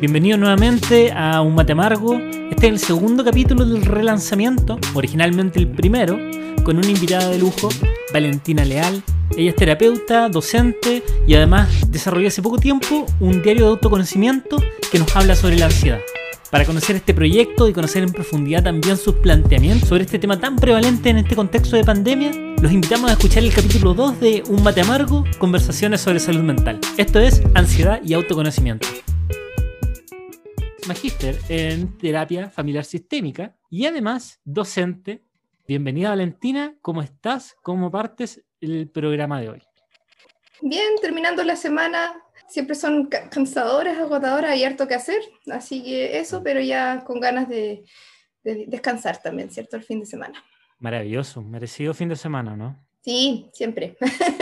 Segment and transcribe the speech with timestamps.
[0.00, 2.14] Bienvenido nuevamente a Un Mate Amargo.
[2.50, 6.18] Este es el segundo capítulo del relanzamiento, originalmente el primero,
[6.64, 7.68] con una invitada de lujo,
[8.10, 9.02] Valentina Leal.
[9.36, 14.56] Ella es terapeuta, docente y además desarrolló hace poco tiempo un diario de autoconocimiento
[14.90, 15.98] que nos habla sobre la ansiedad.
[16.50, 20.56] Para conocer este proyecto y conocer en profundidad también sus planteamientos sobre este tema tan
[20.56, 22.30] prevalente en este contexto de pandemia,
[22.62, 26.80] los invitamos a escuchar el capítulo 2 de Un Mate Amargo, Conversaciones sobre Salud Mental.
[26.96, 28.88] Esto es Ansiedad y Autoconocimiento
[30.90, 35.22] magíster en terapia familiar sistémica y además docente.
[35.68, 37.54] Bienvenida Valentina, ¿cómo estás?
[37.62, 39.62] ¿Cómo partes el programa de hoy?
[40.60, 45.22] Bien, terminando la semana, siempre son cansadoras, agotadoras, hay harto que hacer,
[45.52, 47.84] así que eso, pero ya con ganas de,
[48.42, 49.76] de descansar también, ¿cierto?
[49.76, 50.44] El fin de semana.
[50.80, 52.84] Maravilloso, merecido fin de semana, ¿no?
[53.02, 53.96] Sí, siempre.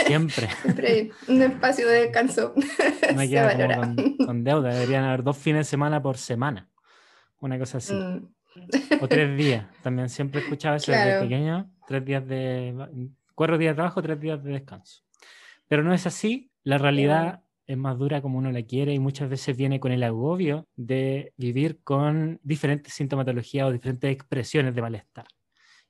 [0.05, 0.49] Siempre.
[0.61, 2.53] siempre un espacio de descanso.
[3.15, 6.69] No hay con, con, deuda, deberían haber dos fines de semana por semana.
[7.39, 7.93] Una cosa así.
[7.93, 8.29] Mm.
[9.01, 9.65] O tres días.
[9.81, 11.71] También siempre escuchaba eso desde pequeño.
[11.87, 13.09] Tres días de.
[13.33, 15.03] Cuatro días de trabajo, tres días de descanso.
[15.67, 16.51] Pero no es así.
[16.63, 20.03] La realidad es más dura como uno la quiere y muchas veces viene con el
[20.03, 25.25] agobio de vivir con diferentes sintomatologías o diferentes expresiones de malestar.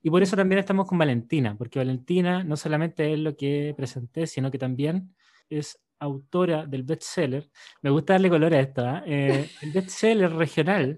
[0.02, 4.28] Y por eso también estamos con Valentina, porque Valentina no solamente es lo que presenté,
[4.28, 5.14] sino que también
[5.50, 7.50] es autora del bestseller.
[7.81, 9.03] Me gusta darle color a esto, ¿ah?
[9.05, 10.97] eh, el bestseller regional,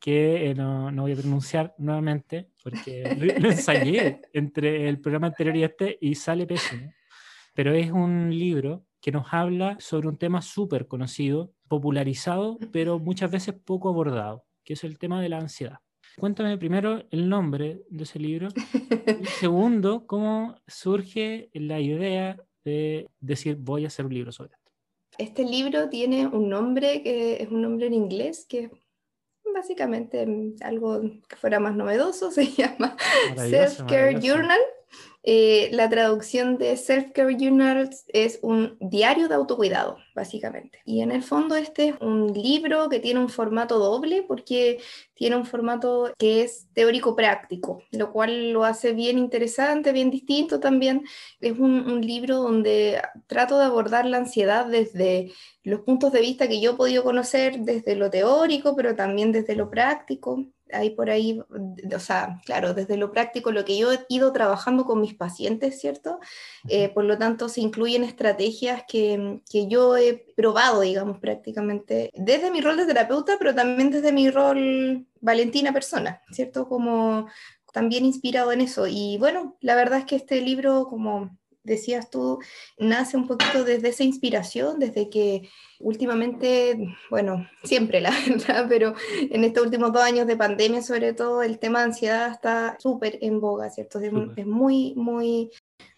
[0.00, 5.56] que eh, no, no, voy a pronunciar nuevamente, porque lo, ensayé entre el programa anterior
[5.56, 6.92] y este y sale pésimo.
[7.54, 13.30] Pero es un libro que nos habla sobre un tema súper conocido, popularizado, pero muchas
[13.30, 15.80] veces poco abordado, que es el tema de la ansiedad.
[16.18, 18.48] Cuéntame primero el nombre de ese libro
[19.20, 24.72] y segundo, cómo surge la idea de decir voy a hacer un libro sobre esto.
[25.16, 28.70] Este libro tiene un nombre que es un nombre en inglés que
[29.54, 30.26] básicamente
[30.60, 32.96] algo que fuera más novedoso, se llama
[33.36, 34.60] Self Care Journal
[35.30, 40.80] eh, la traducción de Self Care Journals es un diario de autocuidado, básicamente.
[40.86, 44.80] Y en el fondo este es un libro que tiene un formato doble porque
[45.12, 50.60] tiene un formato que es teórico práctico, lo cual lo hace bien interesante, bien distinto
[50.60, 51.04] también.
[51.42, 55.30] Es un, un libro donde trato de abordar la ansiedad desde
[55.62, 59.56] los puntos de vista que yo he podido conocer, desde lo teórico, pero también desde
[59.56, 64.04] lo práctico hay por ahí, o sea, claro, desde lo práctico, lo que yo he
[64.08, 66.20] ido trabajando con mis pacientes, ¿cierto?
[66.68, 72.50] Eh, por lo tanto, se incluyen estrategias que, que, yo he probado, digamos, prácticamente, desde
[72.50, 76.68] mi rol de terapeuta, pero también desde mi rol Valentina persona, ¿cierto?
[76.68, 77.28] Como
[77.72, 78.86] también inspirado en eso.
[78.86, 81.37] Y bueno, la verdad es que este libro, como
[81.68, 82.38] decías tú,
[82.78, 85.48] nace un poquito desde esa inspiración, desde que
[85.80, 91.42] últimamente, bueno, siempre la verdad, pero en estos últimos dos años de pandemia sobre todo,
[91.42, 94.00] el tema de ansiedad está súper en boga, ¿cierto?
[94.00, 94.12] Es,
[94.46, 95.50] muy, muy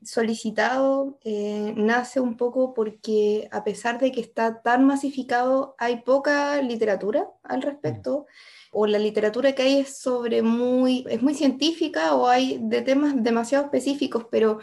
[0.03, 6.61] solicitado, eh, nace un poco porque a pesar de que está tan masificado, hay poca
[6.63, 8.27] literatura al respecto.
[8.73, 13.15] o la literatura que hay es sobre muy, es muy científica o hay de temas
[13.17, 14.61] demasiado específicos, pero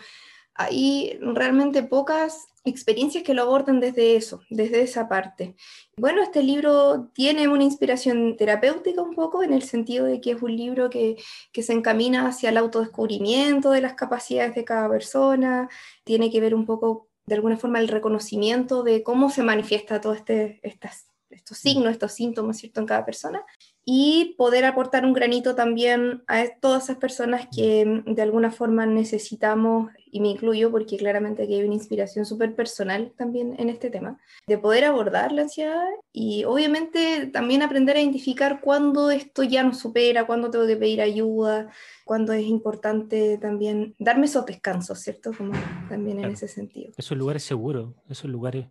[0.58, 5.56] hay realmente pocas experiencias que lo abordan desde eso, desde esa parte.
[5.98, 10.42] Bueno, este libro tiene una inspiración terapéutica un poco, en el sentido de que es
[10.42, 11.18] un libro que,
[11.54, 15.70] se encamina hacia el autodescubrimiento de las capacidades de cada persona,
[16.04, 20.14] tiene que ver un poco, de alguna forma, el reconocimiento de cómo se manifiesta todo
[20.14, 23.46] este, estas, estos signos, estos síntomas, ¿cierto?, en cada persona
[23.90, 28.86] y poder aportar un granito también a todas esas personas que mm, de alguna forma
[28.86, 33.90] necesitamos, y me incluyo porque claramente aquí hay una inspiración súper personal también en este
[33.90, 39.64] tema, de poder abordar la ansiedad y obviamente también aprender a identificar cuándo esto ya
[39.64, 41.72] nos supera, cuándo tengo que pedir ayuda,
[42.04, 45.32] cuándo es importante también darme esos descansos, ¿cierto?
[45.32, 45.54] Como
[45.88, 46.92] también en ese sentido.
[46.98, 48.68] Esos lugares seguros, esos lugares,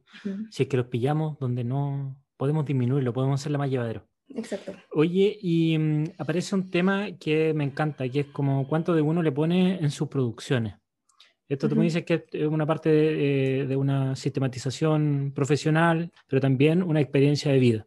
[0.51, 4.07] si es que los pillamos donde no podemos disminuirlo, podemos hacerlo más llevadero.
[4.35, 4.73] Exacto.
[4.93, 9.23] Oye, y mm, aparece un tema que me encanta, que es como cuánto de uno
[9.23, 10.75] le pone en sus producciones.
[11.49, 16.83] Esto tú me dices que es una parte de, eh, una sistematización profesional, pero también
[16.83, 17.87] una experiencia de vida.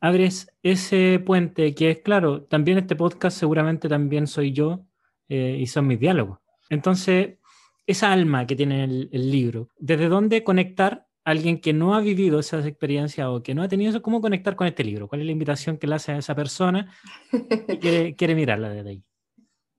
[0.00, 4.86] Abres ese puente que es, claro, también este podcast seguramente también soy yo
[5.28, 6.38] eh, y son mis diálogos.
[6.70, 7.38] Entonces,
[7.84, 12.40] esa alma que tiene el, el libro, ¿desde dónde conectar alguien que no ha vivido
[12.40, 15.08] esas experiencias o que no ha tenido eso, ¿cómo conectar con este libro?
[15.08, 16.92] ¿Cuál es la invitación que le hace a esa persona
[17.32, 19.04] y quiere, quiere mirarla desde ahí?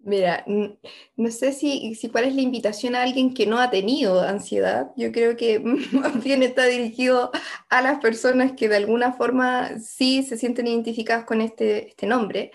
[0.03, 4.21] Mira, no sé si, si cuál es la invitación a alguien que no ha tenido
[4.21, 4.91] ansiedad.
[4.97, 5.59] Yo creo que
[5.91, 7.31] más bien está dirigido
[7.69, 12.51] a las personas que de alguna forma sí se sienten identificadas con este, este nombre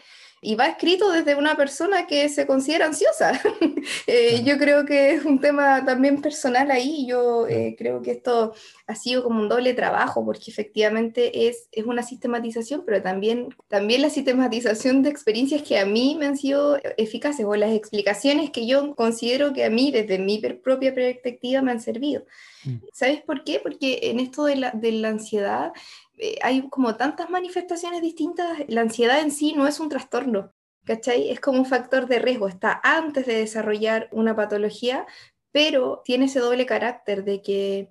[0.46, 3.32] y va escrito desde una persona que se considera ansiosa.
[4.08, 7.06] Eh, yo creo que es un tema también personal ahí.
[7.06, 8.52] Yo eh, creo que esto
[8.86, 14.02] ha sido como un doble trabajo, porque efectivamente es, es una sistematización, pero también, también
[14.02, 18.66] la sistematización de experiencias que a mí me han sido eficaces o las explicaciones que
[18.66, 22.24] yo considero que a mí desde mi propia perspectiva me han servido.
[22.64, 22.76] Mm.
[22.92, 23.60] ¿Sabes por qué?
[23.62, 25.72] Porque en esto de la, de la ansiedad
[26.18, 30.52] eh, hay como tantas manifestaciones distintas, la ansiedad en sí no es un trastorno,
[30.84, 31.30] ¿cachai?
[31.30, 35.06] Es como un factor de riesgo, está antes de desarrollar una patología,
[35.52, 37.90] pero tiene ese doble carácter de que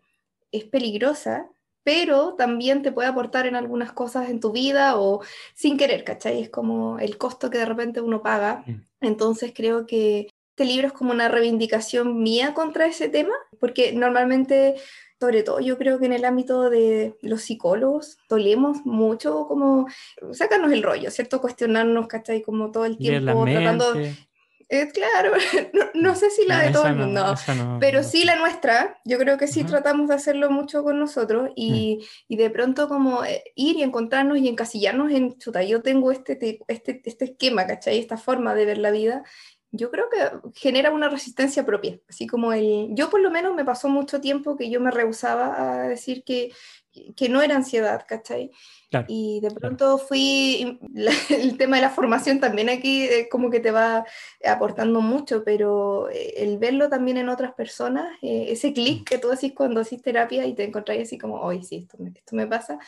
[0.52, 1.50] es peligrosa,
[1.84, 5.22] pero también te puede aportar en algunas cosas en tu vida o
[5.54, 6.42] sin querer, ¿cachai?
[6.42, 8.64] Es como el costo que de repente uno paga.
[8.66, 8.82] Mm.
[9.02, 14.76] Entonces creo que este libro es como una reivindicación mía contra ese tema, porque normalmente
[15.20, 19.86] sobre todo yo creo que en el ámbito de los psicólogos tolemos mucho como
[20.32, 21.42] sacarnos el rollo, ¿cierto?
[21.42, 22.42] Cuestionarnos, ¿cachai?
[22.42, 23.96] Como todo el tiempo tratando...
[24.68, 25.34] Eh, claro,
[25.94, 27.36] no, sé si la de todo el mundo,
[27.80, 31.98] pero sí la nuestra, yo creo que sí tratamos de hacerlo mucho con nosotros y,
[31.98, 32.06] mm.
[32.30, 36.60] y de pronto como eh, ir y encontrarnos y encasillarnos en, chuta, yo tengo este,
[36.68, 38.00] este, este esquema, ¿cachai?
[38.00, 39.24] Esta forma de ver la vida
[39.72, 43.66] yo creo que genera una resistencia propia, así como el, yo por lo menos me
[43.66, 46.52] pasó mucho tiempo que yo me rehusaba a decir que,
[47.16, 48.52] que no era ansiedad, ¿cachai?
[49.08, 50.80] y de pronto fui,
[51.30, 54.06] el tema de la formación también aquí eh, como que te va
[54.46, 59.32] aportando mucho, pero eh, el verlo también en otras personas, eh, ese clic que tú
[59.32, 62.80] haces cuando haces terapia y te encontrás así como, hoy sí, esto esto me pasa,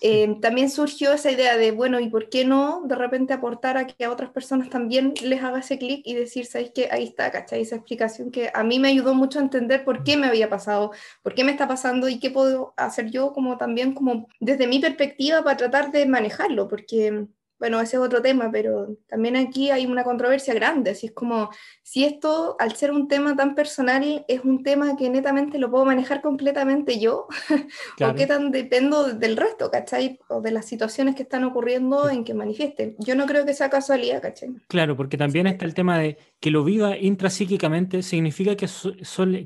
[0.00, 3.86] Em, también surgió esa idea de, bueno, ¿y por qué no de repente aportar a
[3.86, 6.88] que a otras personas también les haga ese clic y decir, ¿sabes qué?
[6.90, 7.62] Ahí está, ¿cachai?
[7.62, 10.92] Esa explicación que a mí me ayudó mucho a entender por qué me había pasado,
[11.22, 14.80] por qué me está pasando y qué puedo hacer yo como también como desde mi
[14.80, 17.26] perspectiva para tratar de manejarlo, porque
[17.58, 21.50] bueno, ese es otro tema, pero también aquí hay una controversia grande, así es como
[21.82, 25.86] si esto, al ser un tema tan personal, es un tema que netamente lo puedo
[25.86, 27.28] manejar completamente yo,
[28.00, 30.18] o qué tan dependo del resto, ¿cachai?
[30.28, 32.94] O de las situaciones que están ocurriendo en que manifiesten.
[32.98, 34.50] Yo no creo que sea casualidad, ¿cachai?
[34.68, 38.68] Claro, porque también está el tema de que lo viva intrapsíquicamente, ¿significa que,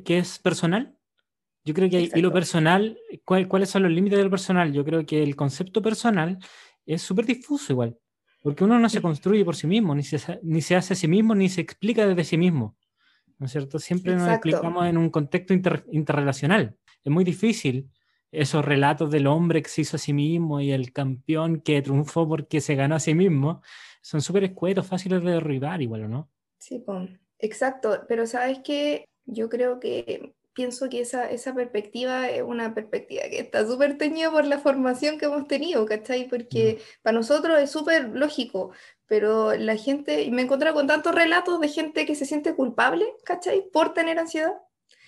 [0.05, 0.97] que es personal?
[1.65, 4.73] Yo creo que hay, y lo personal, ¿cuáles son los límites del personal?
[4.73, 6.39] Yo creo que el concepto personal
[6.87, 7.99] es súper difuso igual,
[8.43, 11.09] porque uno no se construye por sí mismo, ni se, ni se hace a sí
[11.09, 12.77] mismo, ni se explica desde sí mismo,
[13.39, 13.79] ¿no es cierto?
[13.79, 15.55] Siempre nos explicamos en un contexto
[15.91, 16.77] interrelacional.
[17.05, 17.91] Es muy difícil
[18.33, 22.29] esos relatos del hombre que se hizo a sí mismo y el campeón que triunfó
[22.29, 23.63] porque se ganó a sí mismo,
[24.03, 26.31] son súper escuetos, fáciles de derribar igual, ¿o no?
[26.59, 32.43] Sí, pues, exacto, pero sabes que yo creo que pienso que esa, esa perspectiva es
[32.43, 36.29] una perspectiva que está súper teñida por la formación que hemos tenido, ¿cachai?
[36.29, 37.03] Porque mm.
[37.03, 38.73] para nosotros es súper lógico,
[39.07, 43.07] pero la gente, y me encontré con tantos relatos de gente que se siente culpable,
[43.25, 43.65] ¿cachai?
[43.73, 44.55] Por tener ansiedad.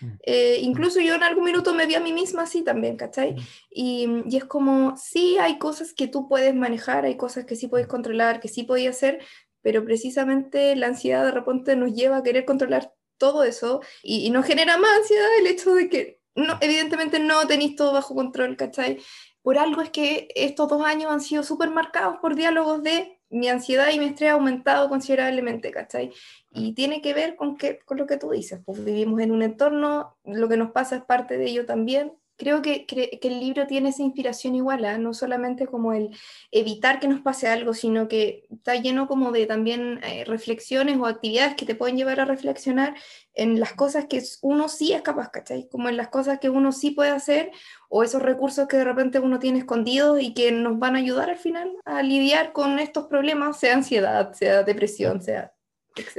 [0.01, 0.07] Mm.
[0.23, 3.35] Eh, incluso yo en algún minuto me vi a mí misma así también, ¿cachai?
[3.35, 3.39] Mm.
[3.71, 7.69] Y, y, es como, sí, hay cosas que tú puedes manejar, hay cosas que sí
[7.69, 9.21] puedes controlar, que sí podías hacer,
[9.61, 12.93] pero precisamente la ansiedad de repente nos lleva a querer controlar
[13.23, 17.77] todo eso y, no genera más ansiedad el hecho de que no, evidentemente no tenéis
[17.77, 18.99] todo bajo control, ¿cachai?
[19.43, 23.49] Por algo es que estos dos años han sido súper marcados por diálogos de mi
[23.49, 26.13] ansiedad y mi estrés ha aumentado considerablemente, ¿cachai?
[26.51, 29.43] Y tiene que ver con, que, con lo que tú dices, pues vivimos en un
[29.43, 33.69] entorno, lo que nos pasa es parte de ello también, creo que, que, el libro
[33.69, 34.99] tiene esa inspiración igual, ¿ah?
[34.99, 36.11] no solamente como el
[36.51, 41.07] evitar que nos pase algo, sino que está lleno como de también eh, reflexiones o
[41.07, 42.97] actividades que te pueden llevar a reflexionar
[43.35, 45.69] en las cosas que uno sí es capaz, ¿cachai?
[45.69, 47.53] Como en las cosas que uno sí puede hacer
[47.89, 51.31] o esos recursos que de repente uno tiene escondidos y que nos van a ayudar
[51.31, 55.53] al final a lidiar con estos problemas, sea ansiedad, sea depresión, sea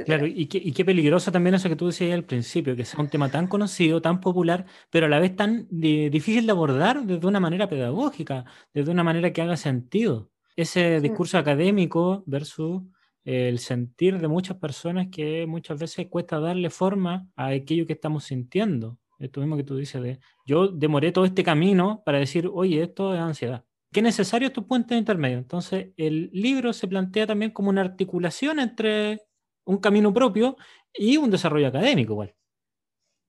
[0.04, 3.00] Claro, y qué, y qué, peligroso también eso que tú decías al principio, que sea
[3.00, 7.26] un tema tan conocido, tan popular, pero a la vez tan difícil de abordar desde
[7.26, 10.30] una manera pedagógica, desde una manera que haga sentido.
[10.56, 12.82] Ese discurso académico versus
[13.24, 18.24] el sentir de muchas personas que muchas veces cuesta darle forma a aquello que estamos
[18.24, 18.98] sintiendo.
[19.18, 23.14] Esto mismo que tú dices de, yo demoré todo este camino para decir, oye, esto
[23.14, 23.64] es ansiedad.
[23.92, 25.38] Qué necesario es tu puente intermedio.
[25.38, 29.22] Entonces, el libro se plantea también como una articulación entre
[29.64, 30.56] un camino propio
[30.92, 32.34] y un desarrollo académico igual.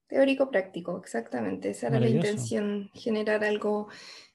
[0.08, 1.72] Teórico práctico, exactamente.
[1.72, 3.88] Esa era la intención, generar algo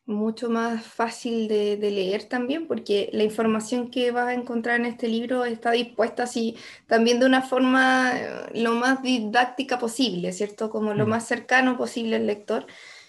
[0.05, 5.09] mucho más fácil de, leer también, porque la información que vas a encontrar en este
[5.09, 10.69] libro está dispuesta así también de una forma eh, lo más didáctica posible, ¿cierto?
[10.69, 11.09] Como lo mm.
[11.09, 12.67] más cercano posible al lector.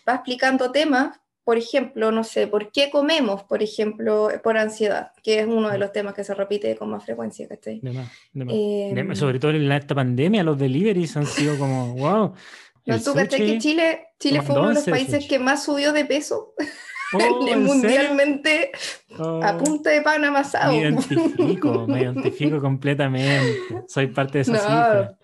[0.08, 5.12] Va explicando temas, por ejemplo, no sé, ¿por qué comemos, por ejemplo, por ansiedad?
[5.24, 7.82] Que es uno de los temas que se repite con más frecuencia, ¿cachai?
[8.34, 12.34] Em, sobre todo en esta pandemia, los deliveries han sido como, wow.
[12.86, 16.54] ¿No, tú que Chile, Chile fue uno de los países que más subió de peso?
[17.14, 18.72] Oh, mundialmente
[19.20, 19.58] a oh.
[19.58, 20.72] punta de pan amasado.
[20.72, 23.84] Me identifico, me identifico completamente.
[23.86, 25.18] Soy parte de esa cifra.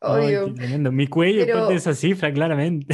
[0.00, 0.48] Obvio.
[0.90, 2.92] Mi cuello es parte de esa cifra, claramente.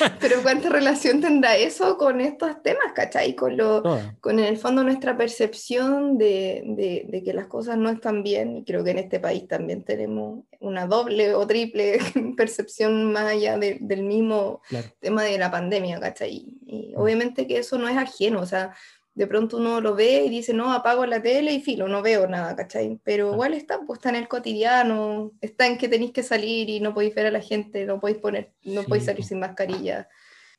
[0.20, 3.34] Pero ¿cuánta relación tendrá eso con estos temas, cachai?
[3.34, 3.82] Con, lo,
[4.20, 6.62] con en el fondo nuestra percepción de,
[7.08, 8.56] de, que las cosas no están bien.
[8.58, 11.98] Y creo que en este país también tenemos una doble o triple
[12.36, 14.62] percepción más allá del mismo
[15.00, 16.46] tema de la pandemia, cachai.
[16.66, 17.00] Y mm.
[17.00, 18.74] obviamente que eso no es ajeno, o sea,
[19.20, 22.26] de pronto uno lo ve y dice, no, apago la tele y filo, no veo
[22.26, 22.98] nada, ¿cachai?
[23.04, 26.80] Pero igual está, pues está en el cotidiano, está en que tenéis que salir y
[26.80, 30.08] no podéis ver a la gente, no podéis poner, no podéis salir sin mascarilla.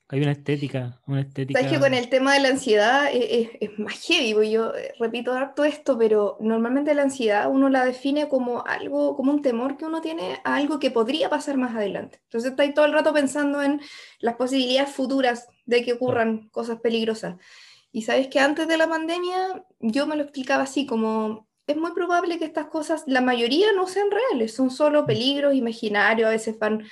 [0.09, 1.59] Hay una estética, una estética.
[1.59, 3.49] Sabes que con el tema de la ansiedad es,
[3.79, 8.29] más heavy, porque yo eh, repito harto esto, pero normalmente la ansiedad uno la define
[8.29, 12.19] como algo, como un temor que uno tiene a algo que podría pasar más adelante.
[12.25, 13.81] Entonces estáis todo el rato pensando en
[14.19, 17.37] las posibilidades futuras de que ocurran cosas peligrosas.
[17.91, 21.91] Y sabes que antes de la pandemia yo me lo explicaba así, como es muy
[21.91, 25.05] probable que estas cosas, la mayoría no sean reales, son solo mm.
[25.05, 26.83] peligros imaginarios, a veces van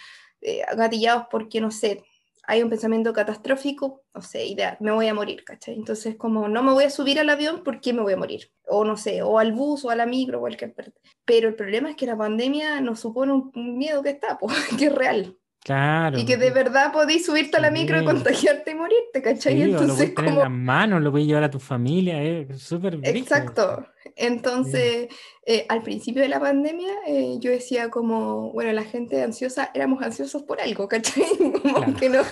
[0.41, 2.03] eh, gatillados porque, no sé,
[2.49, 5.75] hay un pensamiento catastrófico, no sé, idea, me voy a morir, ¿cachai?
[5.75, 8.83] Entonces, como no me voy a subir al avión porque me voy a morir, o
[8.83, 10.99] no sé, o al bus, o a la micro, o cualquier parte.
[11.25, 14.85] Pero el problema es que la pandemia nos supone un, miedo que está, pues, que
[14.85, 15.37] es real.
[15.63, 16.17] Claro.
[16.17, 19.55] Y que de verdad podéis subirte a la micro y contagiarte y morirte, ¿cachai?
[19.55, 20.29] Sí, Entonces, lo como...
[20.29, 23.85] en las manos, lo puedes llevar a tu familia, es súper Exacto.
[24.15, 25.07] Entonces,
[25.45, 30.01] eh, al principio de la pandemia, eh, yo decía como, bueno, la gente ansiosa, éramos
[30.01, 31.23] ansiosos por algo, ¿cachai?
[31.61, 32.23] Como que no,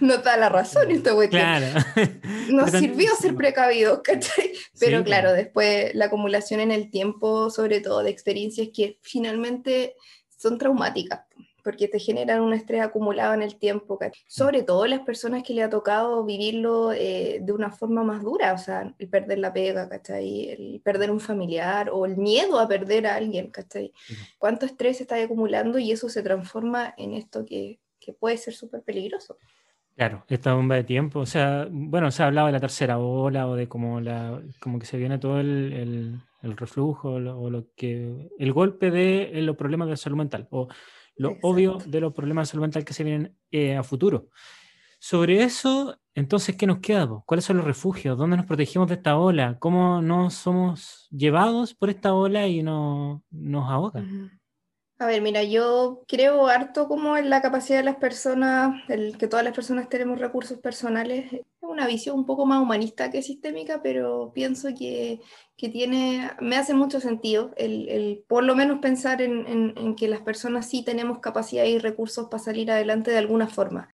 [0.00, 1.28] no da la razón esto, güey.
[1.28, 1.66] Claro.
[2.50, 4.52] Nos sirvió ser precavidos, ¿cachai?
[4.78, 9.94] Pero claro, después la acumulación en el tiempo, sobre todo de experiencias que finalmente
[10.36, 11.20] son traumáticas
[11.68, 15.62] porque te generan un estrés acumulado en el tiempo, sobre todo las personas que le
[15.62, 19.86] ha tocado vivirlo eh, de una forma más dura, o sea, el perder la pega,
[19.86, 20.48] ¿cachai?
[20.48, 23.92] El perder un familiar o el miedo a perder a alguien, ¿cachai?
[24.38, 28.80] ¿Cuánto estrés está acumulando y eso se transforma en esto que, que puede ser súper
[28.80, 29.36] peligroso?
[29.94, 33.46] Claro, esta bomba de tiempo, o sea, bueno, se ha hablado de la tercera ola
[33.46, 37.66] o de cómo, la, como que se viene todo el, el, el reflujo o lo
[37.76, 40.68] que, el golpe de los problemas de salud mental o
[41.18, 44.28] lo obvio de los problemas de salud mental que se vienen eh, a futuro.
[45.00, 47.08] Sobre eso, entonces, ¿qué nos queda?
[47.24, 48.18] ¿Cuáles son los refugios?
[48.18, 49.56] ¿Dónde nos protegemos de esta ola?
[49.60, 54.04] ¿Cómo no somos llevados por esta ola y no, nos ahoga?
[55.00, 59.28] A ver, mira, yo creo harto como en la capacidad de las personas, el que
[59.28, 61.32] todas las personas tenemos recursos personales.
[61.32, 65.20] Es una visión un poco más humanista que sistémica, pero pienso que,
[65.56, 69.94] que tiene, me hace mucho sentido el, el por lo menos pensar en, en, en,
[69.94, 73.94] que las personas sí tenemos capacidad y recursos para salir adelante de alguna forma.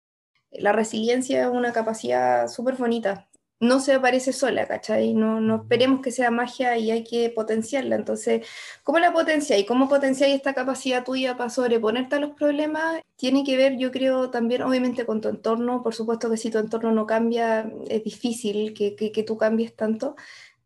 [0.52, 3.28] La resiliencia es una capacidad súper bonita
[3.62, 5.14] no se aparece sola, ¿cachai?
[5.14, 7.94] No, no esperemos que sea magia y hay que potenciarla.
[7.94, 8.44] Entonces,
[8.82, 13.00] ¿cómo la potencia y cómo potenciar esta capacidad tuya para sobreponerte a los problemas?
[13.14, 15.80] Tiene que ver, yo creo, también obviamente con tu entorno.
[15.84, 19.76] Por supuesto que si tu entorno no cambia, es difícil que, que, que tú cambies
[19.76, 20.16] tanto,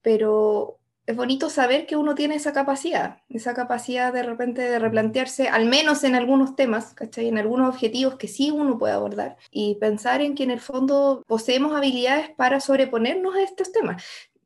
[0.01, 5.49] pero es bonito saber que uno tiene esa capacidad, esa capacidad de repente de replantearse,
[5.49, 7.29] al menos en algunos temas, ¿cachai?
[7.29, 11.23] En algunos objetivos que sí uno puede abordar y pensar en que en el fondo
[11.29, 14.03] poseemos habilidades para sobreponernos a estos temas.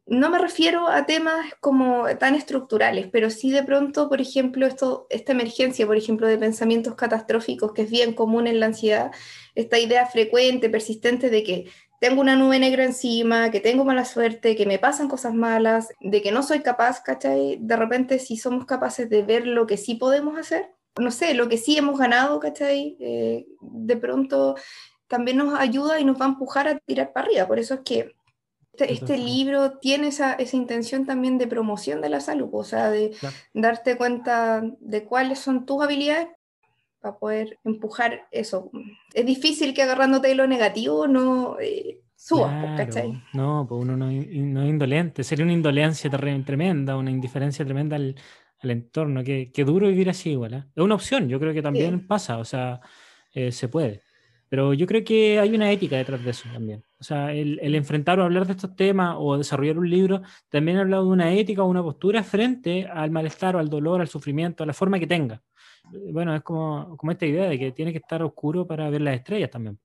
[0.06, 5.06] No me refiero a temas como tan estructurales, pero sí de pronto, por ejemplo, esto,
[5.08, 9.12] esta emergencia, por ejemplo, de pensamientos catastróficos, que es bien común en la ansiedad,
[9.54, 14.56] esta idea frecuente, persistente de que tengo una nube negra encima, que tengo mala suerte,
[14.56, 17.58] que me pasan cosas malas, de que no soy capaz, ¿cachai?
[17.60, 21.48] De repente si somos capaces de ver lo que sí podemos hacer, no sé, lo
[21.48, 22.96] que sí hemos ganado, ¿cachai?
[23.00, 24.56] Eh, de pronto
[25.08, 27.46] también nos ayuda y nos va a empujar a tirar para arriba.
[27.46, 28.14] Por eso es que
[28.72, 32.90] este, este libro tiene esa, esa, intención también de promoción de la salud, o sea,
[32.90, 33.14] de
[33.52, 36.28] darte cuenta de cuáles son tus habilidades
[37.00, 38.70] para poder empujar eso.
[39.14, 43.22] Es difícil que agarrándote de lo negativo no eh, subas, ¿cachai?
[43.32, 48.14] No, pues uno no, no, es indolente, sería una indolencia tremenda, una indiferencia tremenda al,
[48.62, 50.54] al entorno, que, duro vivir así igual.
[50.54, 50.64] ¿eh?
[50.74, 52.80] Es una opción, yo creo que también pasa, o sea,
[53.32, 54.02] eh, se puede.
[54.50, 56.82] Pero yo creo que hay una ética detrás de eso también.
[56.98, 60.76] O sea, el, el, enfrentar o hablar de estos temas o desarrollar un libro también
[60.76, 64.08] ha hablado de una ética o una postura frente al malestar o al dolor, al
[64.08, 65.40] sufrimiento, a la forma que tenga.
[66.12, 69.14] Bueno, es como, como esta idea de que tiene que estar oscuro para ver las
[69.14, 69.78] estrellas también.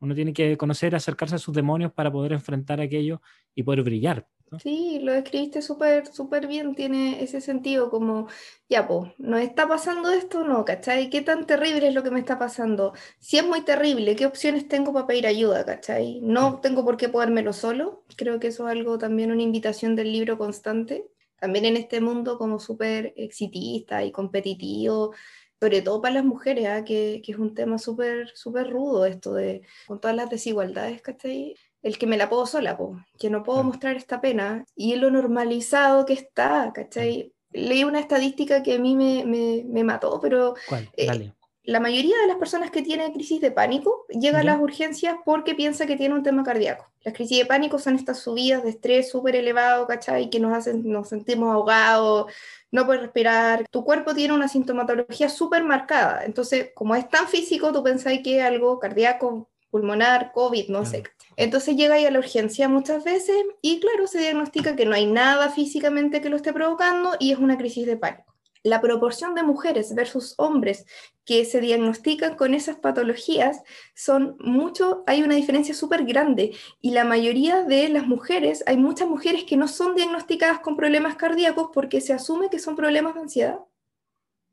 [0.00, 3.20] Uno tiene que conocer, acercarse a sus demonios para poder enfrentar aquello
[3.54, 4.26] y poder brillar.
[4.58, 8.26] Sí, lo describiste súper súper bien, tiene ese sentido como,
[8.68, 10.64] ya, pues, ¿nos está pasando esto o no?
[10.64, 11.08] ¿Cachai?
[11.08, 12.92] ¿Qué tan terrible es lo que me está pasando?
[13.20, 15.64] Si es muy terrible, ¿qué opciones tengo para pedir ayuda?
[15.64, 16.20] ¿Cachai?
[16.22, 18.04] No tengo por qué podérmelo solo.
[18.16, 21.06] Creo que eso es algo también, una invitación del libro constante.
[21.38, 25.14] También en este mundo como súper exitista y competitivo,
[25.60, 26.84] sobre todo para las mujeres, ¿ah?
[26.84, 31.54] que, que, es un tema súper súper rudo esto de, con todas las desigualdades, ¿cachai?
[31.82, 32.78] El que me la puedo sola,
[33.18, 37.32] que no puedo mostrar esta pena, y lo normalizado que está, ¿cachai?
[37.52, 39.24] Leí una estadística que a mí me,
[39.66, 40.54] me, mató, pero
[40.96, 41.32] eh,
[41.64, 45.54] la mayoría de las personas que tienen crisis de pánico llegan a las urgencias porque
[45.54, 46.86] piensa que tiene un tema cardíaco.
[47.02, 50.30] Las crisis de pánico son estas subidas de estrés súper elevado, ¿cachai?
[50.30, 52.32] Que nos hacen, nos sentimos ahogados,
[52.70, 53.66] no puedes respirar.
[53.70, 56.24] Tu cuerpo tiene una sintomatología súper marcada.
[56.24, 61.04] Entonces, como es tan físico, tú pensáis que es algo cardíaco, pulmonar, COVID, no sé.
[61.36, 65.06] Entonces llega ahí a la urgencia muchas veces y claro, se diagnostica que no hay
[65.06, 68.30] nada físicamente que lo esté provocando y es una crisis de pánico.
[68.62, 70.84] La proporción de mujeres versus hombres
[71.24, 73.62] que se diagnostican con esas patologías
[73.94, 79.08] son mucho, hay una diferencia súper grande y la mayoría de las mujeres, hay muchas
[79.08, 83.20] mujeres que no son diagnosticadas con problemas cardíacos porque se asume que son problemas de
[83.20, 83.60] ansiedad.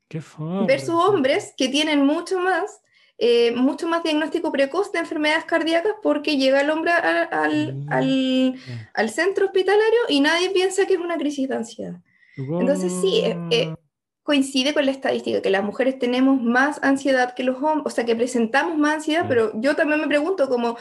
[0.08, 0.22] Qué
[0.66, 2.80] versus hombres que tienen mucho más
[3.20, 8.54] eh, mucho más diagnóstico precoz de enfermedades cardíacas porque llega el hombre al, mm, al,
[8.94, 12.00] al, centro hospitalario y nadie piensa que es una crisis de ansiedad.
[12.36, 13.74] Entonces sí, eh, eh,
[14.22, 18.04] coincide con la estadística, que las mujeres tenemos más ansiedad que los hombres, o sea,
[18.04, 20.76] que presentamos más ansiedad, pero yo también me pregunto como...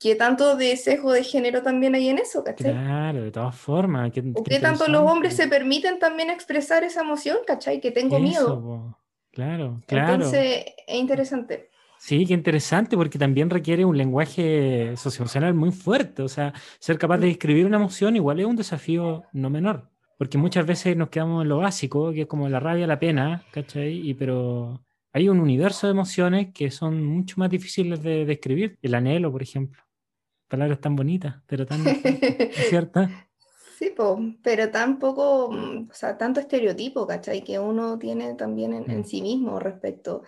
[0.00, 2.44] ¿Qué tanto de sesgo de género también hay en eso?
[2.44, 2.70] ¿cachai?
[2.70, 4.12] Claro, de todas formas.
[4.12, 7.38] ¿Qué, qué, tanto los hombres se permiten también expresar esa emoción?
[7.44, 7.80] ¿Cachai?
[7.80, 8.96] Que tengo miedo.
[9.32, 10.14] Claro, claro.
[10.14, 11.67] Entonces, es interesante.
[11.98, 16.22] Sí, qué interesante, porque también requiere un lenguaje socioemocional muy fuerte.
[16.22, 17.30] O sea, ser capaz de mm.
[17.30, 19.90] describir una emoción igual es un desafío no menor.
[20.16, 23.44] Porque muchas veces nos quedamos en lo básico, que es como la rabia, la pena,
[23.52, 24.08] ¿cachai?
[24.08, 24.80] Y, pero
[25.12, 28.78] hay un universo de emociones que son mucho más difíciles de describir.
[28.82, 29.82] El anhelo, por ejemplo.
[30.48, 31.84] Palabras tan bonitas, pero tan
[32.68, 33.10] ciertas.
[33.78, 33.94] Sí,
[34.42, 37.44] pero tampoco, o sea, tanto estereotipo, ¿cachai?
[37.44, 39.04] Que uno tiene también en, en mm.
[39.04, 40.22] sí mismo respecto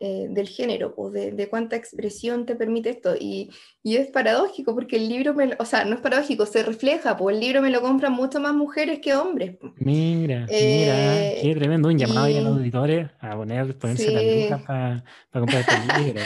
[0.00, 3.14] eh, del género, pues de, de, cuánta expresión te permite esto.
[3.18, 3.50] Y,
[3.82, 7.34] y, es paradójico, porque el libro, me, o sea, no es paradójico, se refleja, pues
[7.34, 9.56] el libro me lo compran mucho más mujeres que hombres.
[9.76, 14.48] Mira, mira, qué tremendo, un llamado a los auditores a poner, ponerse sí.
[14.50, 16.20] la para comprar este libro.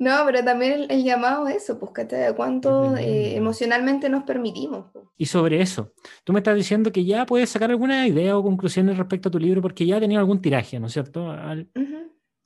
[0.00, 2.34] No, pero también el, llamado a eso, pues, ¿cachai?
[2.34, 4.86] ¿Cuánto eh, emocionalmente nos permitimos?
[5.18, 5.92] Y sobre eso,
[6.24, 9.38] tú me estás diciendo que ya puedes sacar alguna idea o conclusiones respecto a tu
[9.38, 11.30] libro porque ya ha tenido algún tiraje, ¿no es cierto?
[11.30, 11.68] Al,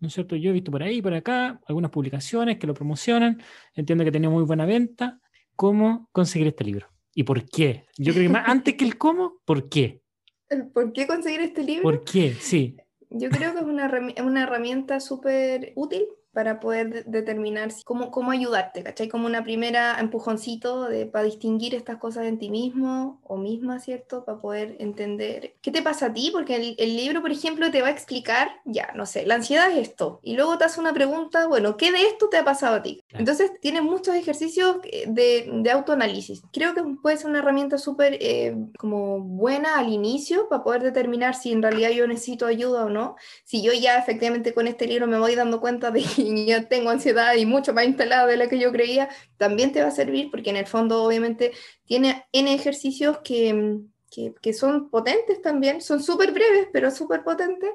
[0.00, 0.36] ¿no es cierto?
[0.36, 3.42] Yo he visto por ahí, por acá, algunas publicaciones que lo promocionan,
[3.74, 5.20] entiendo que tenía muy buena venta.
[5.56, 6.88] ¿Cómo conseguir este libro?
[7.14, 7.86] ¿Y por qué?
[7.96, 10.02] Yo creo que más, antes que el cómo, ¿por qué?
[10.48, 11.82] ¿El ¿Por qué conseguir este libro?
[11.82, 12.34] ¿Por qué?
[12.34, 12.76] Sí.
[13.10, 13.90] Yo creo que es una,
[14.24, 19.08] una herramienta súper útil para poder determinar cómo, cómo ayudarte, ¿cachai?
[19.08, 24.24] Como una primera empujoncito de, para distinguir estas cosas en ti mismo o misma, ¿cierto?
[24.24, 27.82] Para poder entender qué te pasa a ti, porque el, el, libro, por ejemplo, te
[27.82, 30.92] va a explicar, ya, no sé, la ansiedad es esto, y luego te hace una
[30.92, 33.02] pregunta, bueno, ¿qué de esto te ha pasado a ti?
[33.10, 36.42] Entonces, tiene muchos ejercicios de, de autoanálisis.
[36.52, 41.34] Creo que puede ser una herramienta súper eh, como buena al inicio para poder determinar
[41.34, 43.16] si en realidad yo necesito ayuda o no.
[43.44, 46.68] Si yo ya efectivamente con este libro me voy dando cuenta de que y ya
[46.68, 49.92] tengo ansiedad y mucho más instalada de la que yo creía, también te va a
[49.92, 51.52] servir porque en el fondo obviamente
[51.84, 57.70] tiene N ejercicios que, que, que son potentes también, son súper breves, pero súper potentes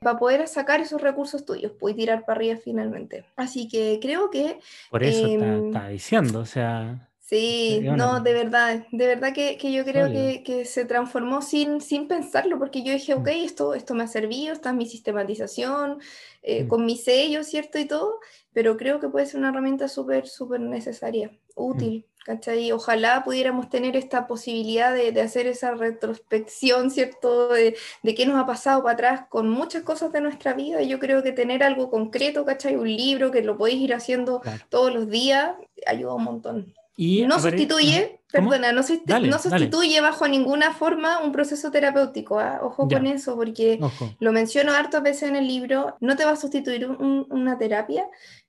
[0.00, 3.24] para poder sacar esos recursos tuyos, pues tirar para arriba finalmente.
[3.36, 4.60] Así que creo que...
[4.90, 7.07] Por eso eh, está, diciendo, o sea...
[7.28, 11.82] Sí, no, de verdad, de verdad que, que yo creo que, que, se transformó sin,
[11.82, 13.20] sin pensarlo, porque yo dije, mm.
[13.20, 16.00] ok, esto, esto me ha servido, esta es mi sistematización,
[16.42, 16.68] eh, mm.
[16.68, 17.78] con mi sello, ¿cierto?
[17.78, 18.18] Y todo,
[18.54, 22.24] pero creo que puede ser una herramienta súper, súper necesaria, útil, mm.
[22.24, 22.72] ¿cachai?
[22.72, 27.48] Ojalá pudiéramos tener esta posibilidad de, de hacer esa retrospección, ¿cierto?
[27.48, 30.80] De, de, qué nos ha pasado para atrás con muchas cosas de nuestra vida.
[30.80, 32.76] Yo creo que tener algo concreto, ¿cachai?
[32.76, 38.20] Un libro que lo podéis ir haciendo todos los días, ayuda un montón no sustituye,
[38.32, 42.40] perdona, no, sustituye bajo ninguna forma un proceso terapéutico.
[42.40, 42.58] ¿ah?
[42.62, 43.78] Ojo con eso, porque
[44.18, 48.04] lo menciono hartas veces en el libro, no te va a sustituir una terapia,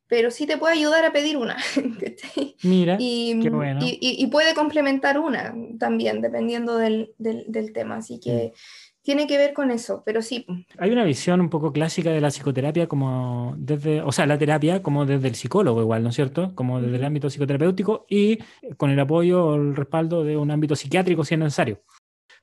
[0.07, 1.57] pero sí te puede ayudar a pedir una.
[2.63, 3.79] Mira, y, qué bueno.
[3.81, 7.97] y, puede complementar una también, dependiendo del, del, tema.
[7.97, 8.53] Así que
[9.01, 10.45] tiene que ver con eso, pero sí.
[10.77, 14.83] Hay una visión un poco clásica de la psicoterapia como desde, o sea, la terapia
[14.83, 16.53] como desde el psicólogo igual, ¿no es cierto?
[16.55, 18.39] Como desde el ámbito psicoterapéutico y
[18.77, 21.81] con el apoyo o el respaldo de un ámbito psiquiátrico si es necesario.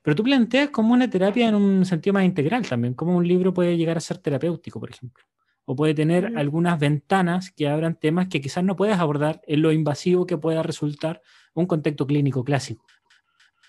[0.01, 3.53] Pero tú planteas como una terapia en un sentido más integral también, como un libro
[3.53, 5.23] puede llegar a ser terapéutico, por ejemplo
[5.69, 9.73] o puede tener algunas ventanas que abran temas que quizás no puedas abordar en lo
[9.73, 11.21] invasivo que pueda resultar
[11.53, 12.85] un contexto clínico clásico.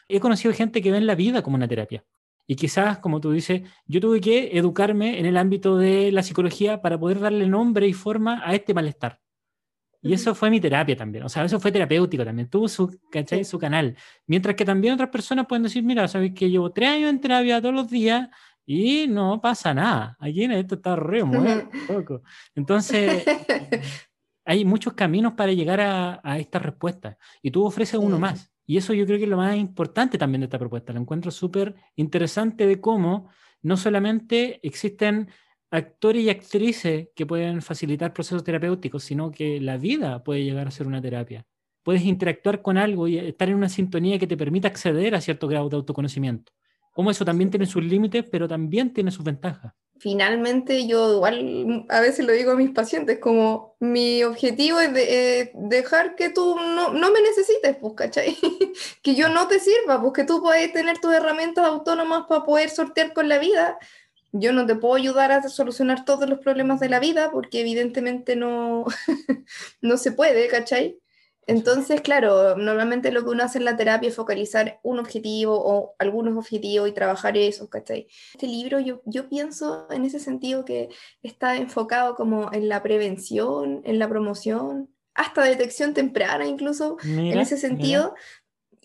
[0.08, 2.04] He conocido gente que ve en la vida como una terapia.
[2.50, 6.80] Y quizás, como tú dices, yo tuve que educarme en el ámbito de la psicología
[6.80, 9.20] para poder darle nombre y forma a este malestar.
[10.00, 11.24] Y eso fue mi terapia también.
[11.24, 12.48] O sea, eso fue terapéutico también.
[12.48, 13.44] Tuvo su, ¿cachai?
[13.44, 13.94] su canal.
[14.26, 17.60] Mientras que también otras personas pueden decir, mira, sabes que llevo tres años en terapia
[17.60, 18.30] todos los días
[18.64, 20.16] y no pasa nada.
[20.18, 21.22] Aquí en esto está re
[21.86, 22.22] poco.
[22.54, 23.24] Entonces,
[24.46, 28.50] hay muchos caminos para llegar a, a estas respuestas y tú ofreces uno más.
[28.68, 30.92] Y eso yo creo que es lo más importante también de esta propuesta.
[30.92, 33.28] Lo encuentro súper interesante de cómo
[33.62, 35.28] no solamente existen
[35.72, 40.70] actores y actrices que pueden facilitar procesos terapéuticos, sino que la vida puede llegar a
[40.70, 41.44] ser una terapia.
[41.82, 45.48] Puedes interactuar con algo y estar en una sintonía que te permita acceder a cierto
[45.48, 46.52] grado de autoconocimiento
[46.98, 49.72] cómo eso también tiene sus límites, pero también tiene sus ventajas.
[50.00, 54.92] Finalmente, yo igual a veces lo digo a mis pacientes, como mi objetivo es
[55.54, 58.36] dejar que tú no, no, me necesites, pues, ¿cachai?
[59.02, 62.70] que yo no te sirva, pues que tú puedes tener tus herramientas autónomas para poder
[62.70, 63.78] sortear con la vida.
[64.30, 68.36] Yo no te puedo ayudar a solucionar todos los problemas de la vida porque evidentemente
[68.36, 68.84] no,
[69.80, 71.00] no se puede, ¿cachai?
[71.48, 75.94] Entonces, claro, normalmente lo que uno hace en la terapia es focalizar un objetivo o
[75.98, 78.06] algunos objetivos y trabajar eso, ¿cachai?
[78.34, 80.90] Este libro yo, yo pienso en ese sentido que
[81.22, 87.56] está enfocado como en la prevención, en la promoción, hasta detección temprana incluso, en ese
[87.56, 88.14] sentido.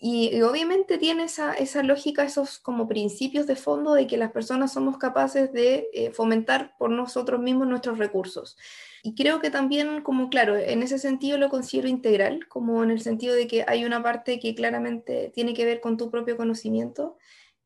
[0.06, 4.74] Y, obviamente tiene esa, esa, lógica, esos como principios de fondo de que las personas
[4.74, 8.58] somos capaces de eh, fomentar por nosotros mismos nuestros recursos.
[9.02, 13.00] Y creo que también, como claro, en ese sentido lo considero integral, como en el
[13.00, 17.16] sentido de que hay una parte que claramente tiene que ver con tu propio conocimiento.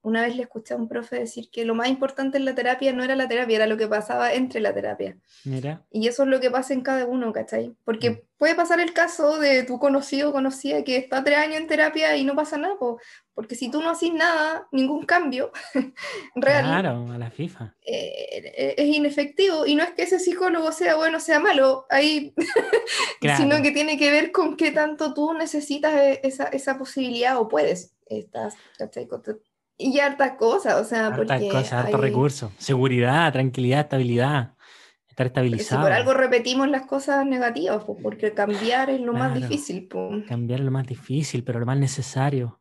[0.08, 2.94] Una vez le escuché a un profe decir que lo más importante en la terapia
[2.94, 5.18] no era la terapia, era lo que pasaba entre la terapia.
[5.44, 5.84] Mira.
[5.90, 7.76] Y eso es lo que pasa en cada uno, ¿cachai?
[7.84, 8.20] Porque mm.
[8.38, 12.16] puede pasar el caso de tu conocido o conocida que está tres años en terapia
[12.16, 12.76] y no pasa nada,
[13.34, 15.52] porque si tú no haces nada, ningún cambio
[16.34, 16.64] real.
[16.64, 17.74] Claro, a la FIFA.
[17.84, 19.66] Eh, es inefectivo.
[19.66, 22.34] Y no es que ese psicólogo sea bueno o sea malo, ahí,
[23.36, 27.48] sino que tiene que ver con qué tanto tú necesitas e, esa, esa posibilidad o
[27.48, 27.94] puedes.
[28.06, 28.56] Estás,
[29.78, 34.54] y hartas cosas, o sea, hartas cosas, hartos recursos, seguridad, tranquilidad, estabilidad,
[35.08, 35.80] estar estabilizado.
[35.80, 39.88] Si por algo repetimos las cosas negativas, pues, porque cambiar es lo más difícil.
[39.88, 40.26] Pues.
[40.26, 42.58] Cambiar es lo más difícil, pero lo más necesario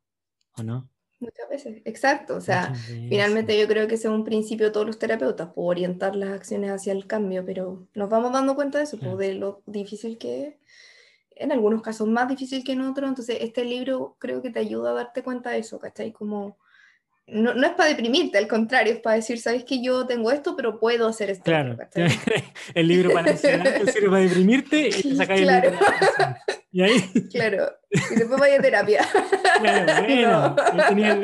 [0.64, 0.90] no?
[1.20, 2.36] Muchas veces, exacto.
[2.36, 5.72] O sea, finalmente yo creo que ese es un principio de todos los terapeutas, por
[5.72, 9.62] orientar las acciones hacia el cambio, pero nos vamos dando cuenta de eso, de lo
[9.66, 10.56] difícil que es,
[11.36, 13.10] en algunos casos más difícil que en otros.
[13.10, 16.12] Entonces, este libro creo que te ayuda a darte cuenta de eso, ¿cachai?
[16.12, 16.58] Como
[17.28, 20.56] no, no, es para deprimirte, al contrario, es para decir, sabes que yo tengo esto,
[20.56, 21.44] pero puedo hacer esto.
[21.44, 21.78] Claro,
[22.74, 25.68] el libro para sirve para deprimirte y te sacas claro.
[25.68, 25.88] el libro.
[26.78, 27.02] ¿Y ahí?
[27.32, 29.02] Claro, y después vaya a terapia.
[29.58, 31.20] Claro, bueno, tenía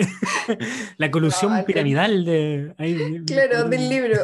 [0.98, 2.74] la colusión piramidal de,
[3.28, 4.22] Claro, del libro.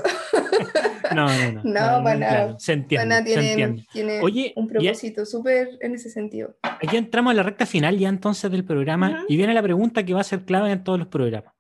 [1.13, 1.61] No, no, no.
[1.63, 2.55] No, para nada.
[2.57, 3.21] Se entiende.
[3.23, 3.85] tiene, se entiende.
[3.93, 6.57] tiene Oye, un propósito súper en ese sentido.
[6.63, 10.15] Aquí entramos a la recta final ya entonces del programa y viene la pregunta que
[10.15, 11.53] va a ser clave en todos los programas.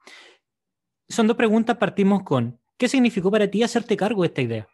[1.07, 4.67] Son dos preguntas, partimos con, ¿qué significó para ti hacerte cargo de esta idea?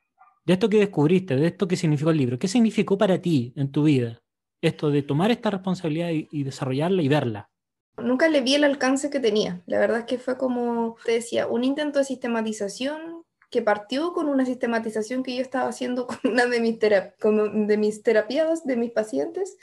[0.46, 2.40] De esto que descubriste, de esto que significó el libro.
[2.40, 4.22] ¿Qué significó para ti en tu vida
[4.68, 7.50] esto de tomar esta responsabilidad y, desarrollarla y verla?
[7.98, 9.62] Nunca le vi el alcance que tenía.
[9.66, 14.28] La verdad es que fue como te decía, un intento de sistematización que partió con
[14.28, 18.92] una sistematización que yo estaba haciendo con una de mis, de mis terapiadas, de mis
[18.92, 19.58] pacientes,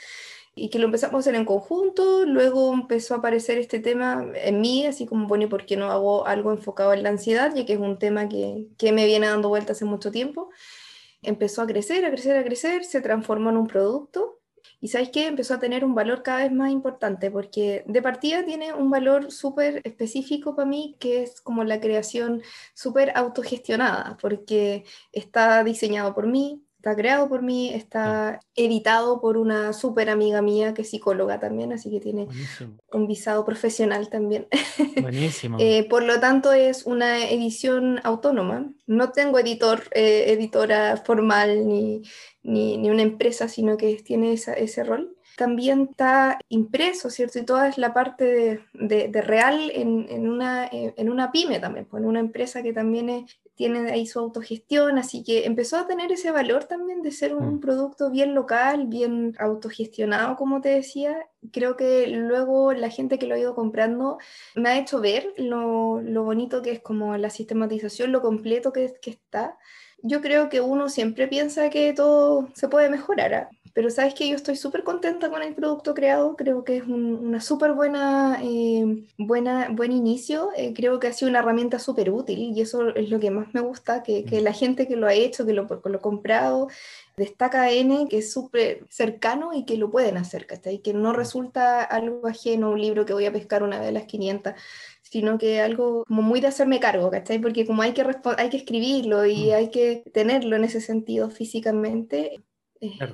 [0.54, 4.60] y que lo empezamos a hacer en conjunto, luego empezó a aparecer este tema en
[4.60, 7.54] mí, así como, bueno, ¿y por qué no hago algo enfocado en la ansiedad?
[7.54, 10.50] Ya que es un tema que, que me viene dando vueltas hace mucho tiempo.
[11.22, 14.41] Empezó a crecer, a crecer, a crecer, se transformó en un producto
[14.82, 18.44] y sabéis que empezó a tener un valor cada vez más importante, porque de partida
[18.44, 22.42] tiene un valor súper específico para mí, que es como la creación
[22.74, 29.72] súper autogestionada, porque está diseñado por mí, está creado por mí, está editado por una
[29.72, 32.26] súper amiga mía que es psicóloga también, así que tiene
[32.92, 34.48] un visado profesional también.
[35.00, 35.58] Buenísimo.
[35.60, 38.68] Eh, por lo tanto, es una edición autónoma.
[38.88, 42.02] No tengo editor, eh, editora formal ni,
[42.42, 47.38] ni, ni, una empresa, sino que tiene ese rol también está impreso, ¿cierto?
[47.38, 52.02] Y toda es la parte de, real en, una, eh, en una pyme también, pues,
[52.02, 56.30] en una empresa que también tiene ahí su autogestión, así que empezó a tener ese
[56.30, 57.60] valor también de ser un, mm.
[57.60, 61.28] producto bien local, bien autogestionado, como te decía.
[61.52, 64.18] Creo que luego la gente que lo ha ido comprando
[64.54, 69.10] me ha hecho ver lo, bonito que es como la sistematización, lo completo que, que
[69.10, 69.58] está.
[70.02, 73.34] Yo creo que uno siempre piensa que todo se puede mejorar.
[73.34, 73.50] ¿ah?
[73.74, 77.40] Pero sabes que yo estoy súper contenta con el producto creado, creo que es una
[77.40, 82.38] súper buena, eh, buena, buen inicio, eh, creo que ha sido una herramienta súper útil
[82.38, 85.14] y eso es lo que más me gusta, que, que la gente que lo ha
[85.14, 86.68] hecho, que lo, lo ha comprado,
[87.16, 90.78] destaca N que es súper cercano y que lo pueden hacer, ¿cachai?
[90.78, 94.04] Que no resulta algo ajeno un libro que voy a pescar una vez a las
[94.04, 94.54] 500,
[95.02, 97.38] sino que algo como muy de hacerme cargo, ¿cachai?
[97.38, 98.04] Porque como hay que,
[98.38, 99.54] hay que escribirlo y mm.
[99.54, 102.42] hay que tenerlo en ese sentido físicamente,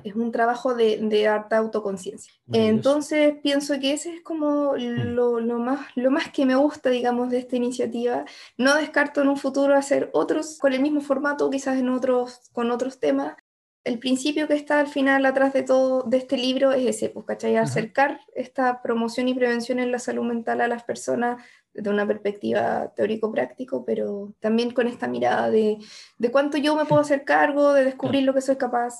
[0.03, 2.33] es, un trabajo de, de harta autoconciencia.
[2.51, 5.13] Entonces pienso que ese es como mm.
[5.13, 8.25] lo, lo, más, lo más que me gusta, digamos, de esta iniciativa.
[8.57, 12.71] No descarto en un futuro hacer otros con el mismo formato, quizás en otros, con
[12.71, 13.35] otros temas.
[13.83, 17.25] El principio que está al final atrás de todo de este libro es ese, pues,
[17.25, 17.55] ¿cachai?
[17.55, 22.91] Acercar esta promoción y prevención en la salud mental a las personas desde una perspectiva
[22.95, 25.77] teórico-práctico, pero también con esta mirada de,
[26.17, 28.99] de cuánto yo me puedo hacer cargo, de descubrir lo que soy capaz.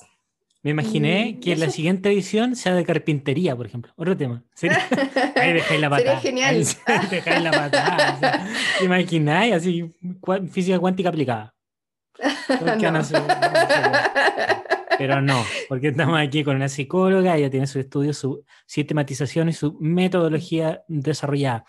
[0.62, 3.92] Me imaginé que la siguiente edición sea de carpintería, por ejemplo.
[3.96, 4.44] Otro tema.
[5.36, 6.20] Ahí dejáis la patada.
[6.20, 6.66] Sería genial.
[6.86, 8.48] Ahí dejáis la patada.
[8.82, 9.54] imagináis?
[9.54, 9.90] Así,
[10.50, 11.54] física cuántica aplicada.
[12.90, 13.02] no.
[14.98, 19.54] Pero no, porque estamos aquí con una psicóloga, ella tiene su estudio, su sistematización y
[19.54, 21.64] su metodología desarrollada.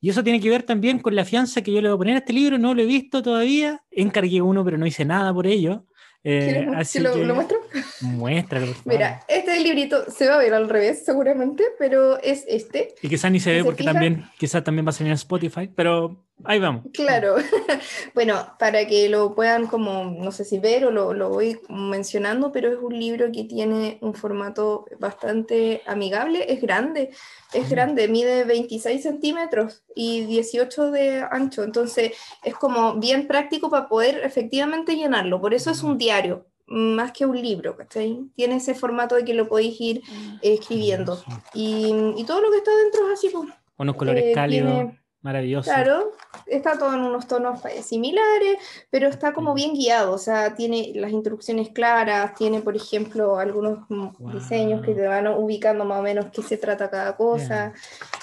[0.00, 2.14] Y eso tiene que ver también con la fianza que yo le voy a poner
[2.14, 5.48] a este libro, no lo he visto todavía, encargué uno, pero no hice nada por
[5.48, 5.84] ello.
[6.28, 7.58] Eh, así lo, lo, muestro?
[8.00, 8.74] Muéstralo.
[8.84, 12.96] Mira, este librito se va a ver al revés seguramente, pero es este.
[13.00, 16.25] Y quizás ni se ve porque también, quizás también va a salir en Spotify, pero
[16.44, 16.84] ahí vamos.
[16.92, 17.36] Claro.
[18.14, 22.52] bueno, para que lo puedan como, no sé si ver o lo, lo, voy mencionando,
[22.52, 27.10] pero es un libro que tiene un formato bastante amigable, es grande,
[27.52, 32.12] es grande, mide 26 centímetros y 18 de ancho, entonces
[32.44, 37.24] es como bien práctico para poder efectivamente llenarlo, por eso es un diario más que
[37.24, 38.18] un libro, ¿cachai?
[38.34, 40.38] Tiene ese formato de que lo podéis ir mm.
[40.42, 41.22] escribiendo.
[41.54, 43.48] Y, y, todo lo que está dentro es así, pues.
[43.78, 44.92] Unos colores eh, cálidos.
[45.26, 45.68] Maravilloso.
[45.68, 46.12] Claro,
[46.46, 48.58] está todo en unos tonos eh, similares,
[48.90, 53.80] pero está como bien guiado, o sea, tiene las instrucciones claras, tiene, por ejemplo, algunos
[53.88, 57.72] mm, diseños que te van ubicando más o menos qué se trata cada cosa,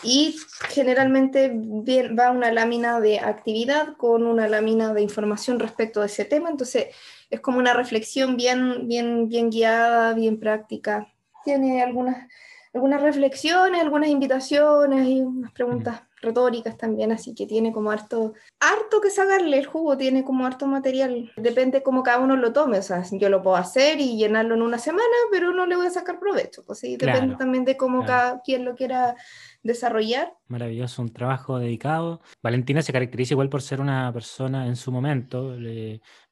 [0.01, 0.37] y
[0.69, 1.51] generalmente
[2.17, 6.85] va una lámina de actividad con una lámina de información respecto de ese tema, entonces
[7.29, 11.09] es como una reflexión bien, bien, bien guiada, bien práctica.
[11.43, 12.29] Tiene algunas,
[12.73, 19.01] algunas reflexiones, algunas invitaciones y unas preguntas retóricas también, así que tiene como harto, harto
[19.01, 22.81] que sacarle el jugo, tiene como harto material, depende cómo cada uno lo tome, o
[22.81, 25.91] sea, yo lo puedo hacer y llenarlo en una semana, pero no le voy a
[25.91, 29.15] sacar provecho, pues sí, depende también de cómo cada quien lo quiera
[29.61, 30.33] desarrollar.
[30.47, 32.21] Maravilloso, un trabajo dedicado.
[32.41, 35.55] Valentina se caracteriza igual por ser una persona en su momento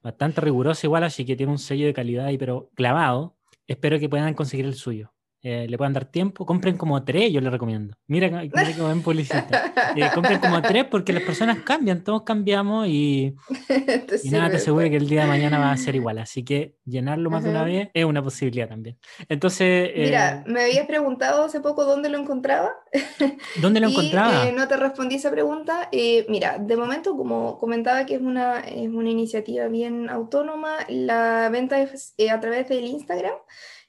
[0.02, 3.38] bastante rigurosa igual, así que tiene un sello de calidad y pero clavado.
[3.68, 5.14] Espero que puedan conseguir el suyo.
[5.44, 7.96] Eh, le puedan dar tiempo, compren como tres, yo les recomiendo.
[8.06, 9.74] Mira, mira que ven publicista.
[9.96, 13.36] Eh, compren como tres porque las personas cambian, todos cambiamos y,
[14.24, 16.20] y nada te asegura que el día de mañana va a ser igual.
[16.20, 19.00] Así que llenarlo más de una vez es una posibilidad también.
[19.28, 19.90] Entonces.
[19.96, 22.72] Eh, Mira, me habías preguntado hace poco dónde lo encontraba.
[23.62, 24.52] ¿Dónde lo encontraba?
[24.52, 25.90] no te respondí esa pregunta.
[26.28, 31.82] mira, de momento, como comentaba que es una, es una iniciativa bien autónoma, la venta
[31.82, 33.36] es a través del Instagram.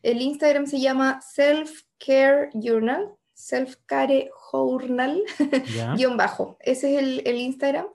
[0.02, 5.22] El Instagram se llama Self Care Journal, Self Care Journal,
[5.96, 6.56] guion bajo.
[6.60, 7.86] Ese es el, el Instagram.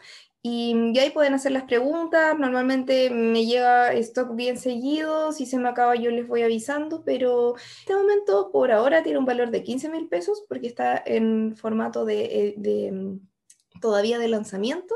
[0.47, 2.37] Y, ahí pueden hacer las preguntas.
[2.39, 5.31] Normalmente me llega stock bien seguido.
[5.31, 7.03] Si se me acaba, yo les voy avisando.
[7.03, 11.55] Pero este momento, por ahora, tiene un valor de 15 mil pesos porque está en
[11.55, 13.19] formato de, eh, de mm,
[13.81, 14.95] todavía de lanzamiento.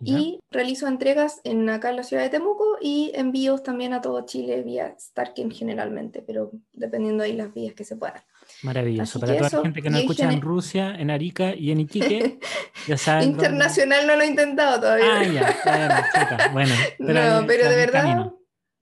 [0.00, 4.24] Y realizo entregas en acá en la ciudad de Temuco y envíos también a todo
[4.26, 8.22] Chile vía Starkin generalmente, pero dependiendo ahí las vías que se puedan.
[8.62, 9.20] Maravilloso.
[9.20, 12.38] Para toda la gente que nos escucha en Rusia, en Arica y en Iquique,
[12.88, 13.30] ya saben.
[13.30, 15.20] Internacional no lo he intentado todavía.
[15.20, 18.32] Ah, ya, bueno, pero, no, pero de verdad.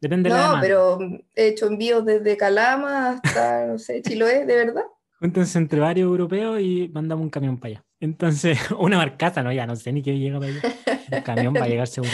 [0.01, 0.99] Depende no, de la pero
[1.35, 4.85] he hecho envíos desde Calama hasta, no sé, Chiloé, ¿de verdad?
[5.21, 7.85] Júntense entre varios europeos y mandamos un camión para allá.
[8.01, 10.61] Entonces, una barcaza, no, ya no sé ni qué llega para allá.
[11.11, 12.13] Un camión va a llegar seguro.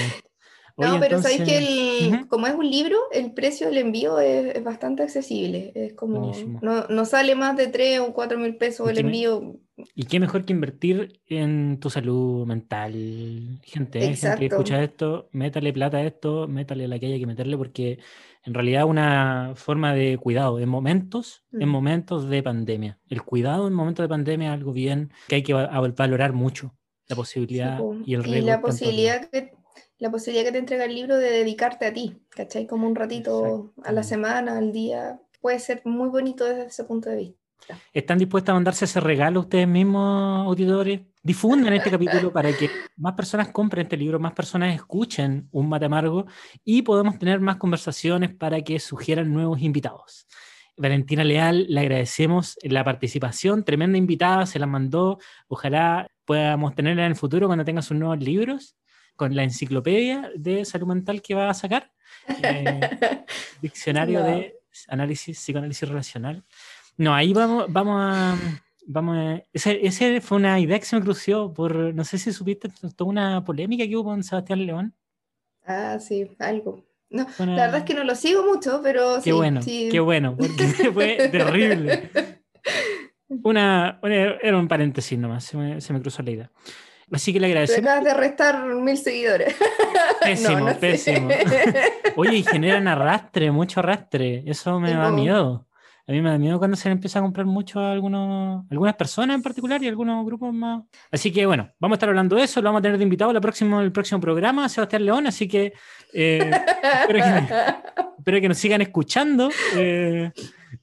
[0.77, 5.73] No, pero sabéis que como es un libro, el precio del envío es, bastante accesible.
[5.75, 9.57] Es como, no, no, sale más de 3 o 4 mil pesos el envío.
[9.95, 13.99] Y qué mejor que invertir en tu salud mental, gente.
[13.99, 14.15] ¿eh?
[14.15, 17.99] Gente que escucha esto, métale plata a esto, métale la que haya que meterle, porque
[18.45, 22.99] en realidad una forma de cuidado en momentos, en momentos de pandemia.
[23.09, 26.75] El cuidado en momentos de pandemia es algo bien que hay que valorar mucho.
[27.09, 28.43] La posibilidad y el riesgo.
[28.43, 29.53] Y la posibilidad que
[30.03, 32.67] la posibilidad que te entrega el libro de dedicarte a ti, ¿cachai?
[32.67, 37.09] Como un ratito a la semana, al día, puede ser muy bonito desde ese punto
[37.09, 37.39] de vista.
[37.93, 41.03] ¿Están dispuestos a mandarse ese regalo ustedes mismos, auditores?
[41.23, 45.85] Difundan este capítulo para que más personas compren este libro, más personas escuchen un mate
[45.85, 46.27] amargo
[46.65, 50.27] y podamos tener más conversaciones para que sugieran nuevos invitados.
[50.77, 55.21] Valentina Leal, le agradecemos la participación, tremenda invitada, se la mandó.
[55.47, 58.75] Ojalá podamos tenerla en el futuro cuando tenga sus nuevos libros,
[59.23, 61.93] con la enciclopedia de salud mental que va a sacar,
[62.43, 62.81] eh,
[63.61, 64.57] diccionario de
[64.89, 66.43] análisis, psicoanálisis relacional.
[66.97, 68.37] No, ahí vamos, vamos a.
[68.85, 72.33] Vamos a, ese, ese, fue una idea que se me crució por, no sé si
[72.33, 74.93] supiste, toda una polémica que hubo con Sebastián León.
[75.65, 76.85] Ah, sí, algo.
[77.09, 80.65] No, La verdad es que no lo sigo mucho, pero qué bueno, qué bueno, porque
[80.93, 82.11] fue terrible.
[83.45, 86.51] Una, era un paréntesis nomás, se me, se me, cruzó la idea.
[87.13, 87.91] Así que le agradecemos.
[87.91, 89.55] acabas de restar mil seguidores.
[90.23, 91.29] Pésimo, pésimo.
[92.17, 94.43] Oye, y generan arrastre, mucho arrastre.
[94.47, 95.67] Eso me da miedo.
[96.05, 98.97] A mí me da miedo cuando se le empieza a comprar mucho a algunos, algunas
[98.97, 100.83] personas en particular y algunos grupos más.
[101.13, 103.31] Así que bueno, vamos a estar hablando de eso, lo vamos a tener de invitado
[103.31, 105.73] el próximo, el próximo programa, Sebastián León, así que,
[106.13, 106.51] eh,
[108.19, 110.33] espero, que nos sigan escuchando eh,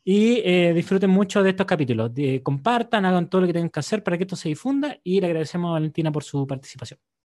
[0.05, 2.11] y eh, disfruten mucho de estos capítulos.
[2.41, 5.27] compartan, hagan todo lo que tengan que hacer para que esto se difunda y le
[5.27, 6.97] agradecemos a Valentina por su participación.